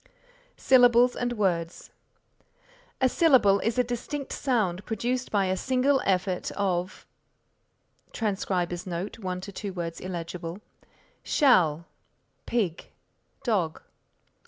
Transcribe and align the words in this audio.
SYLLABLES 0.57 1.15
AND 1.15 1.33
WORDS 1.33 1.91
A 2.99 3.07
syllable 3.07 3.59
is 3.59 3.77
a 3.77 3.83
distinct 3.83 4.33
sound 4.33 4.83
produced 4.83 5.29
by 5.29 5.45
a 5.45 5.55
single 5.55 6.01
effort 6.07 6.49
of 6.53 7.05
[Transcriber's 8.11 8.87
note: 8.87 9.19
1 9.19 9.41
2 9.41 9.71
words 9.73 9.99
illegible] 9.99 10.57
shall, 11.21 11.85
pig, 12.47 12.89
dog. 13.43 13.83